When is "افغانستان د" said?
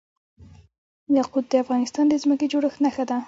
1.63-2.13